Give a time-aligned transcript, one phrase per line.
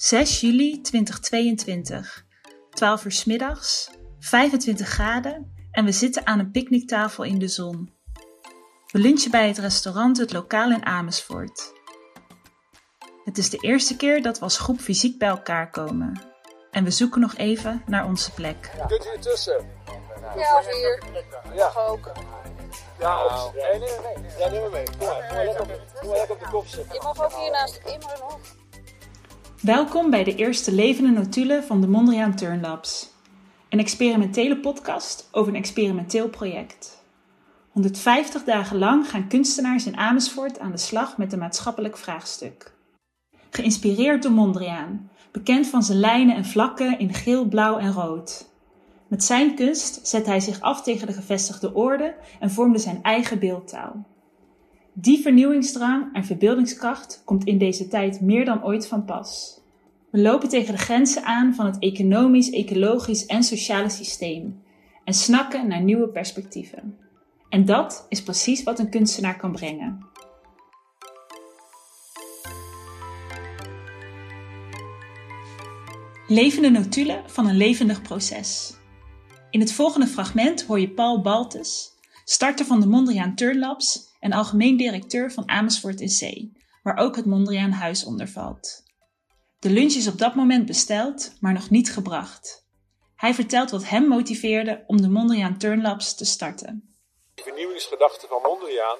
[0.00, 2.24] 6 juli 2022,
[2.70, 7.94] 12 uur 's middags, 25 graden en we zitten aan een picknicktafel in de zon.
[8.86, 11.72] We lunchen bij het restaurant Het Lokaal in Amersfoort.
[13.24, 16.22] Het is de eerste keer dat we als groep fysiek bij elkaar komen.
[16.70, 18.70] En we zoeken nog even naar onze plek.
[18.86, 19.66] Kunt u ertussen?
[20.36, 21.02] Ja, of hier.
[21.54, 21.64] Ja.
[21.64, 22.12] Mag ook.
[22.98, 23.54] Ja, of...
[23.54, 24.30] Nee, nee, nee.
[24.38, 24.84] Ja, neem maar mee.
[24.98, 26.94] Kom maar, kom maar lekker op, kom maar lekker op de kop zitten.
[26.94, 28.38] Je mag ook hier naast Imre nog.
[29.60, 33.10] Welkom bij de eerste levende notulen van de Mondriaan Turn Labs.
[33.68, 37.04] Een experimentele podcast over een experimenteel project.
[37.70, 42.72] 150 dagen lang gaan kunstenaars in Amersfoort aan de slag met een maatschappelijk vraagstuk.
[43.50, 48.48] Geïnspireerd door Mondriaan, bekend van zijn lijnen en vlakken in geel, blauw en rood.
[49.08, 53.38] Met zijn kunst zet hij zich af tegen de gevestigde orde en vormde zijn eigen
[53.38, 54.06] beeldtaal.
[55.00, 59.60] Die vernieuwingsdrang en verbeeldingskracht komt in deze tijd meer dan ooit van pas.
[60.10, 64.62] We lopen tegen de grenzen aan van het economisch, ecologisch en sociale systeem
[65.04, 66.98] en snakken naar nieuwe perspectieven.
[67.48, 70.06] En dat is precies wat een kunstenaar kan brengen.
[76.26, 78.74] Levende notulen van een levendig proces.
[79.50, 81.98] In het volgende fragment hoor je Paul Baltes,
[82.30, 87.26] starter van de Mondriaan Turn Labs en algemeen directeur van Amersfoort Zee, waar ook het
[87.26, 88.82] Mondriaan Huis onder valt.
[89.58, 92.66] De lunch is op dat moment besteld, maar nog niet gebracht.
[93.16, 96.94] Hij vertelt wat hem motiveerde om de Mondriaan Turn Labs te starten.
[97.34, 98.98] Die vernieuwingsgedachte van Mondriaan,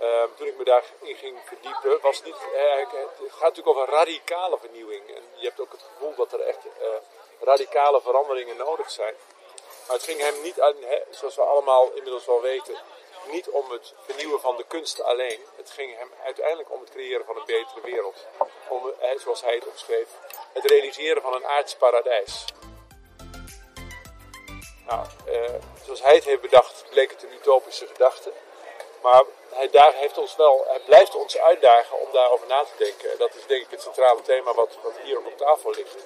[0.00, 2.40] ehm, toen ik me daarin ging verdiepen, was niet.
[2.54, 5.02] eh, het gaat natuurlijk over radicale vernieuwing.
[5.16, 6.86] En je hebt ook het gevoel dat er echt eh,
[7.40, 9.14] radicale veranderingen nodig zijn.
[9.86, 10.62] Maar het ging hem niet
[11.10, 12.76] zoals we allemaal inmiddels wel weten,
[13.30, 15.40] niet om het vernieuwen van de kunst alleen.
[15.56, 18.26] Het ging hem uiteindelijk om het creëren van een betere wereld.
[18.68, 20.08] Om, zoals hij het omschreef,
[20.52, 22.44] het realiseren van een aards paradijs.
[24.86, 28.32] Nou, eh, zoals hij het heeft bedacht, bleek het een utopische gedachte.
[29.02, 33.10] Maar hij daar heeft ons wel, hij blijft ons uitdagen om daarover na te denken.
[33.10, 35.96] En dat is denk ik het centrale thema wat, wat hier op tafel ligt.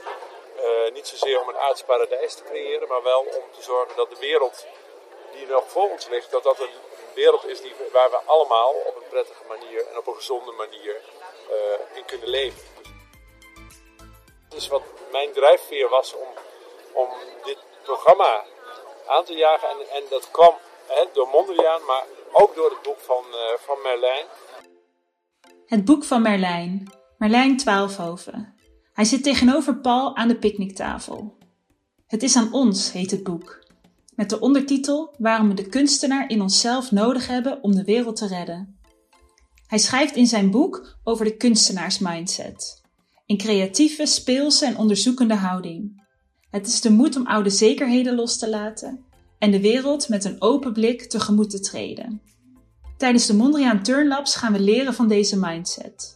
[0.57, 4.11] Eh, niet zozeer om een aards paradijs te creëren, maar wel om te zorgen dat
[4.11, 4.67] de wereld
[5.33, 6.75] die nog voor ons ligt, dat dat een
[7.15, 11.01] wereld is die, waar we allemaal op een prettige manier en op een gezonde manier
[11.51, 12.63] eh, in kunnen leven.
[14.49, 16.29] Dus wat mijn drijfveer was om,
[16.93, 17.09] om
[17.45, 18.45] dit programma
[19.07, 19.69] aan te jagen.
[19.69, 20.55] En, en dat kwam
[20.87, 24.27] hè, door Mondriaan, maar ook door het boek van, eh, van Merlijn.
[25.67, 28.56] Het boek van Merlijn, Merlijn Twaalfhoven.
[28.97, 31.39] Hij zit tegenover Paul aan de picknicktafel.
[32.07, 33.67] Het is aan ons, heet het boek.
[34.15, 38.27] Met de ondertitel Waarom we de kunstenaar in onszelf nodig hebben om de wereld te
[38.27, 38.79] redden.
[39.67, 42.83] Hij schrijft in zijn boek over de kunstenaarsmindset.
[43.27, 46.07] Een creatieve, speelse en onderzoekende houding.
[46.51, 49.05] Het is de moed om oude zekerheden los te laten
[49.39, 52.23] en de wereld met een open blik tegemoet te treden.
[52.97, 56.16] Tijdens de Mondriaan Turn Labs gaan we leren van deze mindset.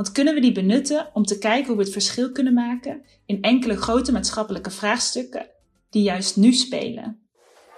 [0.00, 3.42] Want kunnen we die benutten om te kijken hoe we het verschil kunnen maken in
[3.42, 5.50] enkele grote maatschappelijke vraagstukken
[5.90, 7.30] die juist nu spelen?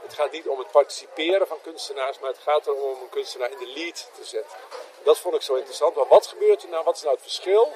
[0.02, 3.50] Het gaat niet om het participeren van kunstenaars, maar het gaat erom om een kunstenaar
[3.50, 4.56] in de lead te zetten.
[5.04, 5.94] Dat vond ik zo interessant.
[5.94, 6.84] Maar wat gebeurt er nou?
[6.84, 7.72] Wat is nou het verschil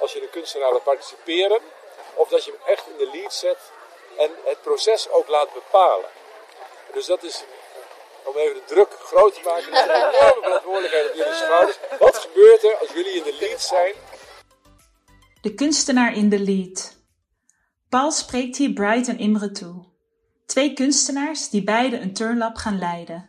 [0.00, 1.60] als je een kunstenaar laat participeren
[2.14, 3.58] of dat je hem echt in de lead zet
[4.18, 6.10] en het proces ook laat bepalen?
[6.92, 7.44] Dus dat is,
[8.24, 9.90] om even de druk groot te maken, is een
[10.20, 10.60] enorme
[15.40, 16.98] De kunstenaar in de lead.
[17.88, 19.84] Paul spreekt hier Bright en Imre toe.
[20.46, 23.28] Twee kunstenaars die beide een turnlab gaan leiden.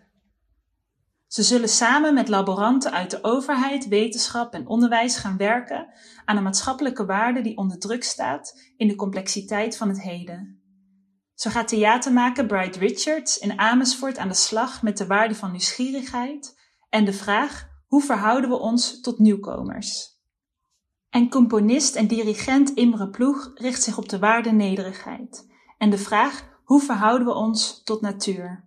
[1.28, 5.88] Ze zullen samen met laboranten uit de overheid, wetenschap en onderwijs gaan werken
[6.26, 10.62] aan een maatschappelijke waarde die onder druk staat in de complexiteit van het heden.
[11.34, 16.60] Zo gaat theatermaker Bright Richards in Amersfoort aan de slag met de waarde van nieuwsgierigheid
[16.90, 20.11] en de vraag hoe verhouden we ons tot nieuwkomers.
[21.12, 25.48] En componist en dirigent Imre Ploeg richt zich op de waarde nederigheid
[25.78, 28.64] en de vraag hoe verhouden we ons tot natuur.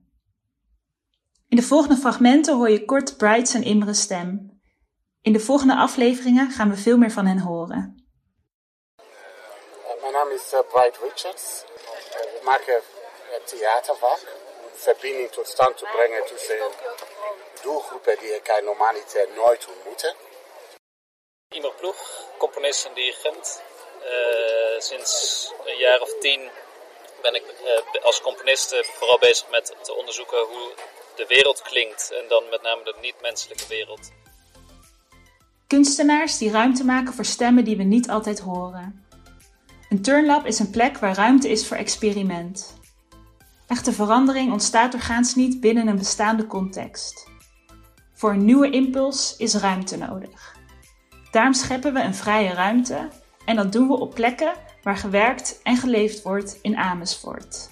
[1.48, 4.60] In de volgende fragmenten hoor je kort Brights en Imre's stem.
[5.22, 8.06] In de volgende afleveringen gaan we veel meer van hen horen.
[10.00, 11.64] Mijn naam is uh, Bright Richards.
[12.10, 14.42] We maken uh, theaterwerk
[14.74, 16.58] verbinding tot stand te brengen tussen
[17.62, 20.14] doelgroepen die elkaar normaliter nooit ontmoeten.
[21.54, 21.96] Imre Ploeg,
[22.38, 23.62] componist en dirigent.
[24.02, 25.12] Uh, sinds
[25.66, 26.40] een jaar of tien
[27.22, 30.72] ben ik uh, als componist uh, vooral bezig met te onderzoeken hoe
[31.16, 32.12] de wereld klinkt.
[32.22, 34.10] En dan met name de niet-menselijke wereld.
[35.66, 39.06] Kunstenaars die ruimte maken voor stemmen die we niet altijd horen.
[39.88, 42.74] Een turnlab is een plek waar ruimte is voor experiment.
[43.66, 47.26] Echte verandering ontstaat doorgaans niet binnen een bestaande context.
[48.14, 50.53] Voor een nieuwe impuls is ruimte nodig.
[51.34, 53.08] Daarom scheppen we een vrije ruimte
[53.44, 57.70] en dat doen we op plekken waar gewerkt en geleefd wordt in Amersfoort.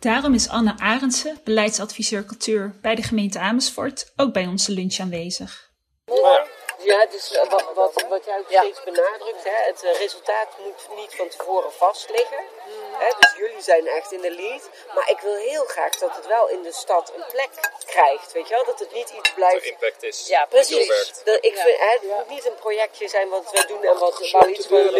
[0.00, 5.71] Daarom is Anne Arendse, beleidsadviseur cultuur bij de gemeente Amersfoort, ook bij onze lunch aanwezig.
[6.92, 10.98] Ja, dus eh, wat, wat, wat jij ook steeds benadrukt, hè, het eh, resultaat moet
[11.00, 12.44] niet van tevoren vast liggen.
[12.98, 14.70] Hè, dus jullie zijn echt in de lead.
[14.94, 17.50] Maar ik wil heel graag dat het wel in de stad een plek
[17.86, 18.32] krijgt.
[18.32, 18.64] Weet je wel?
[18.64, 19.64] Dat het niet iets blijft.
[19.64, 20.26] impact is.
[20.26, 21.12] Ja, precies.
[21.24, 24.18] Dat, ik vind, hè, het moet niet een projectje zijn wat we doen en wat
[24.18, 24.92] we iets van leren,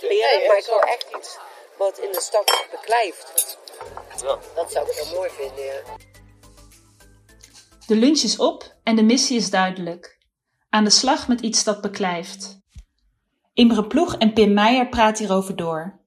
[0.00, 0.46] leren.
[0.46, 1.36] Maar ik wil echt iets
[1.76, 3.58] wat in de stad beklijft.
[4.22, 4.38] Ja.
[4.54, 5.82] Dat zou ik heel mooi vinden, ja.
[7.86, 10.17] De lunch is op en de missie is duidelijk.
[10.70, 12.60] Aan de slag met iets dat beklijft.
[13.52, 16.00] Imre Ploeg en Pim Meijer praten hierover door.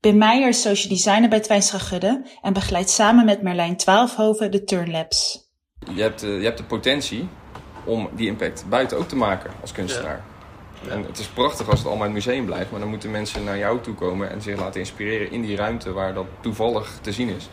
[0.00, 4.64] Pim Meijer is social designer bij Twijnstra Gudde en begeleidt samen met Merlijn Twaalfhoven de
[4.64, 5.50] Turnlabs.
[5.94, 7.28] Je hebt, de, je hebt de potentie
[7.84, 10.24] om die impact buiten ook te maken als kunstenaar.
[10.88, 13.44] En het is prachtig als het allemaal in het museum blijft, maar dan moeten mensen
[13.44, 17.12] naar jou toe komen en zich laten inspireren in die ruimte waar dat toevallig te
[17.12, 17.48] zien is.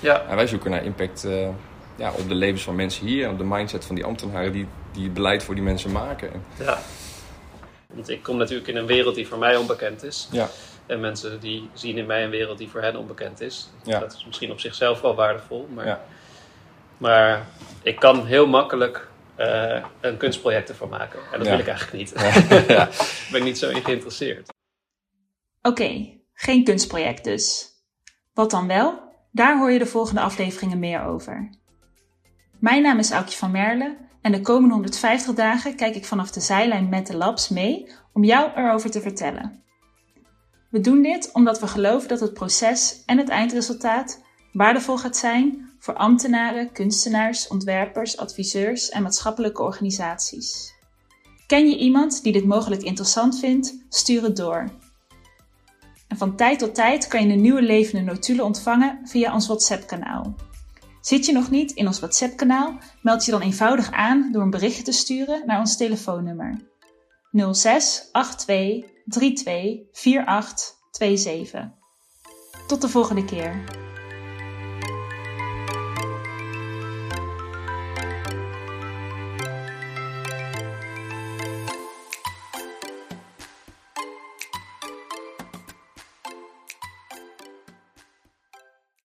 [0.00, 1.48] Ja, En wij zoeken naar impact eh,
[1.96, 4.66] ja, op de levens van mensen hier en op de mindset van die ambtenaren die,
[4.98, 6.32] die het beleid voor die mensen maken.
[6.32, 6.78] En, ja.
[7.94, 10.28] Want ik kom natuurlijk in een wereld die voor mij onbekend is.
[10.32, 10.48] ja,
[10.86, 13.70] En mensen die zien in mij een wereld die voor hen onbekend is.
[13.84, 13.98] Ja.
[13.98, 15.68] Dat is misschien op zichzelf wel waardevol.
[15.74, 16.04] Maar, ja.
[16.96, 17.46] maar
[17.82, 21.18] ik kan heel makkelijk eh, een kunstproject ervan maken.
[21.32, 21.50] En dat Ja.
[21.50, 22.12] wil ik eigenlijk niet.
[22.20, 22.64] ja.
[22.76, 22.88] Daar
[23.30, 24.48] ben ik niet zo in geïnteresseerd.
[25.62, 27.66] Oké, geen kunstproject dus.
[28.34, 29.12] Wat dan wel?
[29.32, 31.50] Daar hoor je de volgende afleveringen meer over.
[32.58, 36.40] Mijn naam is Aukje van Merle en de komende 150 dagen kijk ik vanaf de
[36.40, 39.62] zijlijn met de labs mee om jou erover te vertellen.
[40.70, 44.22] We doen dit omdat we geloven dat het proces en het eindresultaat
[44.52, 50.74] waardevol gaat zijn voor ambtenaren, kunstenaars, ontwerpers, adviseurs en maatschappelijke organisaties.
[51.46, 53.84] Ken je iemand die dit mogelijk interessant vindt?
[53.88, 54.70] Stuur het door.
[56.08, 60.34] En van tijd tot tijd kan je een nieuwe levende notulen ontvangen via ons WhatsApp-kanaal.
[61.08, 62.78] Zit je nog niet in ons WhatsApp-kanaal?
[63.02, 66.68] Meld je dan eenvoudig aan door een berichtje te sturen naar ons telefoonnummer
[67.52, 71.70] 06 82 32 48 27.
[72.66, 73.64] Tot de volgende keer.